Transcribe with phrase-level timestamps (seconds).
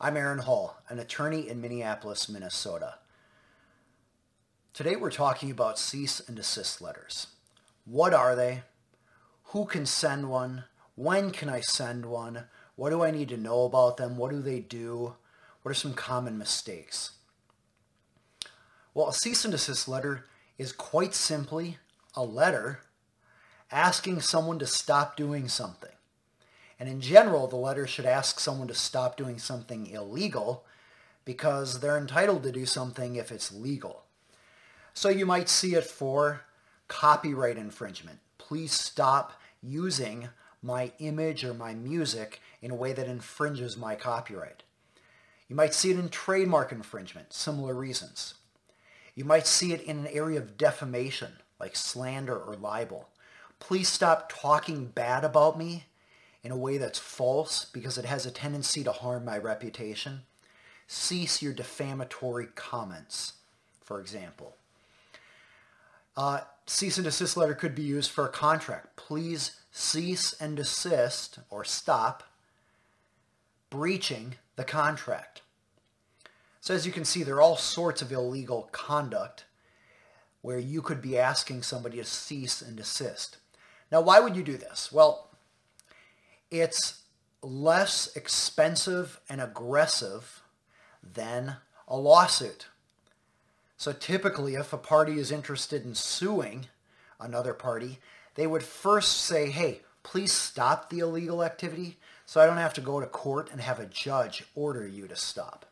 [0.00, 2.98] I'm Aaron Hall, an attorney in Minneapolis, Minnesota.
[4.72, 7.26] Today we're talking about cease and desist letters.
[7.84, 8.62] What are they?
[9.46, 10.66] Who can send one?
[10.94, 12.44] When can I send one?
[12.76, 14.16] What do I need to know about them?
[14.16, 15.16] What do they do?
[15.62, 17.14] What are some common mistakes?
[18.94, 20.26] Well, a cease and desist letter
[20.58, 21.78] is quite simply
[22.14, 22.82] a letter
[23.72, 25.90] asking someone to stop doing something.
[26.78, 30.64] And in general, the letter should ask someone to stop doing something illegal
[31.24, 34.04] because they're entitled to do something if it's legal.
[34.94, 36.42] So you might see it for
[36.86, 38.20] copyright infringement.
[38.38, 40.28] Please stop using
[40.62, 44.62] my image or my music in a way that infringes my copyright.
[45.48, 48.34] You might see it in trademark infringement, similar reasons.
[49.14, 53.08] You might see it in an area of defamation, like slander or libel.
[53.58, 55.84] Please stop talking bad about me
[56.42, 60.20] in a way that's false because it has a tendency to harm my reputation.
[60.86, 63.34] Cease your defamatory comments,
[63.82, 64.56] for example.
[66.16, 68.96] Uh, cease and desist letter could be used for a contract.
[68.96, 72.24] Please cease and desist or stop
[73.70, 75.42] breaching the contract.
[76.60, 79.44] So as you can see, there are all sorts of illegal conduct
[80.42, 83.38] where you could be asking somebody to cease and desist.
[83.90, 84.90] Now, why would you do this?
[84.92, 85.27] Well,
[86.50, 87.02] it's
[87.42, 90.42] less expensive and aggressive
[91.02, 92.66] than a lawsuit.
[93.76, 96.66] So typically, if a party is interested in suing
[97.20, 97.98] another party,
[98.34, 101.96] they would first say, hey, please stop the illegal activity
[102.26, 105.16] so I don't have to go to court and have a judge order you to
[105.16, 105.66] stop.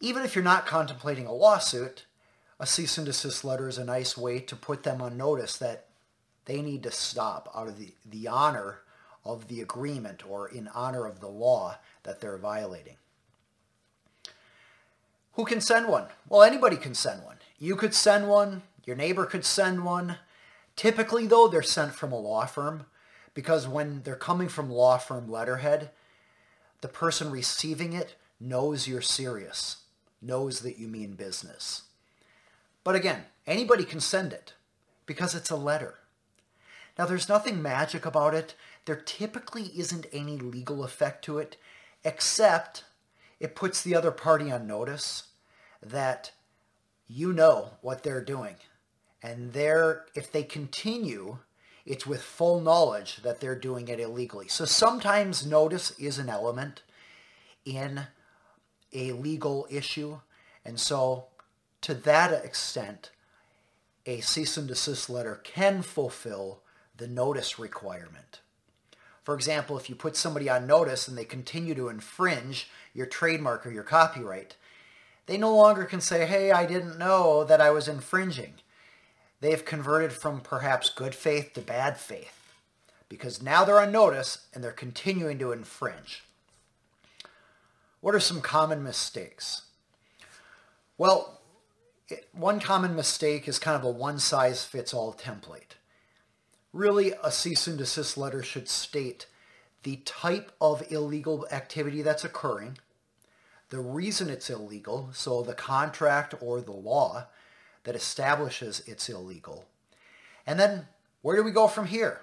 [0.00, 2.06] Even if you're not contemplating a lawsuit,
[2.58, 5.86] a cease and desist letter is a nice way to put them on notice that
[6.44, 8.80] they need to stop out of the, the honor
[9.24, 12.96] of the agreement or in honor of the law that they're violating.
[15.34, 16.06] Who can send one?
[16.28, 17.36] Well, anybody can send one.
[17.58, 18.62] You could send one.
[18.84, 20.16] Your neighbor could send one.
[20.76, 22.86] Typically, though, they're sent from a law firm
[23.34, 25.90] because when they're coming from law firm letterhead,
[26.80, 29.78] the person receiving it knows you're serious,
[30.20, 31.82] knows that you mean business.
[32.84, 34.54] But again, anybody can send it
[35.06, 35.94] because it's a letter.
[36.98, 38.54] Now, there's nothing magic about it.
[38.84, 41.56] There typically isn't any legal effect to it,
[42.04, 42.84] except
[43.40, 45.24] it puts the other party on notice
[45.82, 46.32] that
[47.08, 48.56] you know what they're doing.
[49.22, 51.38] And they're, if they continue,
[51.84, 54.48] it's with full knowledge that they're doing it illegally.
[54.48, 56.82] So sometimes notice is an element
[57.64, 58.02] in
[58.92, 60.20] a legal issue.
[60.64, 61.26] And so
[61.82, 63.10] to that extent,
[64.06, 66.61] a cease and desist letter can fulfill
[66.96, 68.40] the notice requirement.
[69.24, 73.66] For example, if you put somebody on notice and they continue to infringe your trademark
[73.66, 74.56] or your copyright,
[75.26, 78.54] they no longer can say, hey, I didn't know that I was infringing.
[79.40, 82.54] They have converted from perhaps good faith to bad faith
[83.08, 86.24] because now they're on notice and they're continuing to infringe.
[88.00, 89.62] What are some common mistakes?
[90.98, 91.40] Well,
[92.32, 95.76] one common mistake is kind of a one-size-fits-all template.
[96.72, 99.26] Really, a cease and desist letter should state
[99.82, 102.78] the type of illegal activity that's occurring,
[103.68, 107.26] the reason it's illegal, so the contract or the law
[107.84, 109.66] that establishes it's illegal,
[110.46, 110.86] and then
[111.22, 112.22] where do we go from here?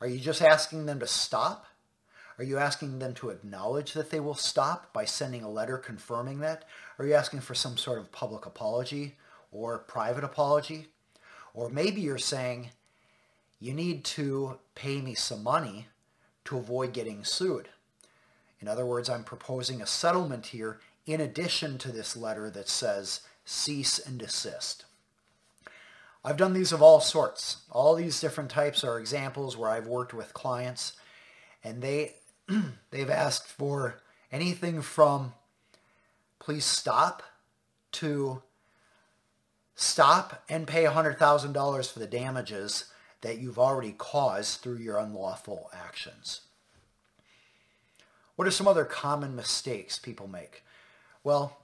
[0.00, 1.66] Are you just asking them to stop?
[2.36, 6.40] Are you asking them to acknowledge that they will stop by sending a letter confirming
[6.40, 6.64] that?
[6.98, 9.16] Are you asking for some sort of public apology
[9.52, 10.88] or private apology?
[11.54, 12.70] Or maybe you're saying,
[13.64, 15.86] you need to pay me some money
[16.44, 17.70] to avoid getting sued.
[18.60, 23.22] In other words, I'm proposing a settlement here in addition to this letter that says
[23.46, 24.84] cease and desist.
[26.22, 27.62] I've done these of all sorts.
[27.70, 30.92] All these different types are examples where I've worked with clients
[31.62, 32.16] and they
[32.90, 35.32] they've asked for anything from
[36.38, 37.22] please stop
[37.92, 38.42] to
[39.74, 42.90] stop and pay $100,000 for the damages
[43.24, 46.42] that you've already caused through your unlawful actions.
[48.36, 50.62] What are some other common mistakes people make?
[51.22, 51.56] Well,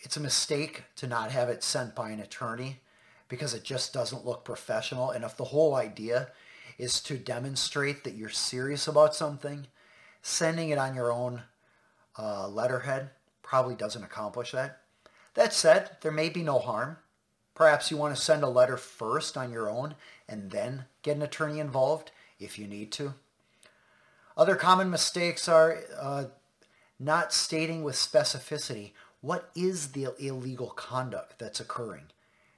[0.00, 2.80] it's a mistake to not have it sent by an attorney
[3.28, 5.10] because it just doesn't look professional.
[5.10, 6.28] And if the whole idea
[6.76, 9.68] is to demonstrate that you're serious about something,
[10.20, 11.44] sending it on your own
[12.18, 13.08] uh, letterhead
[13.40, 14.82] probably doesn't accomplish that.
[15.32, 16.98] That said, there may be no harm.
[17.54, 19.94] Perhaps you want to send a letter first on your own
[20.28, 22.10] and then get an attorney involved
[22.40, 23.14] if you need to.
[24.36, 26.24] Other common mistakes are uh,
[26.98, 28.90] not stating with specificity
[29.20, 32.06] what is the illegal conduct that's occurring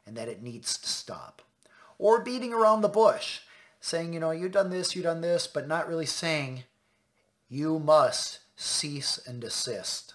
[0.07, 1.43] and that it needs to stop.
[1.99, 3.41] Or beating around the bush,
[3.81, 6.65] saying, you know, you've done this, you've done this, but not really saying
[7.49, 10.15] you must cease and desist.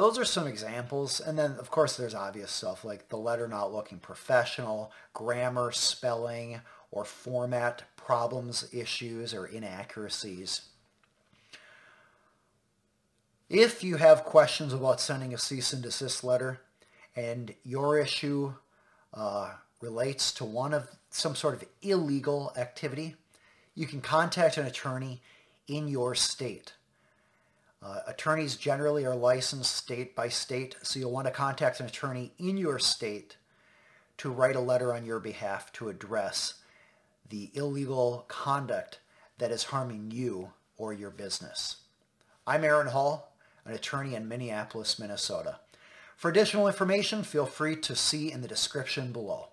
[0.00, 1.20] Those are some examples.
[1.20, 6.62] And then, of course, there's obvious stuff like the letter not looking professional, grammar, spelling,
[6.90, 10.62] or format problems, issues, or inaccuracies.
[13.50, 16.62] If you have questions about sending a cease and desist letter
[17.14, 18.54] and your issue
[19.12, 19.52] uh,
[19.82, 23.16] relates to one of some sort of illegal activity,
[23.74, 25.20] you can contact an attorney
[25.68, 26.72] in your state.
[27.82, 32.32] Uh, attorneys generally are licensed state by state, so you'll want to contact an attorney
[32.38, 33.36] in your state
[34.18, 36.54] to write a letter on your behalf to address
[37.30, 38.98] the illegal conduct
[39.38, 41.76] that is harming you or your business.
[42.46, 43.32] I'm Aaron Hall,
[43.64, 45.60] an attorney in Minneapolis, Minnesota.
[46.16, 49.49] For additional information, feel free to see in the description below.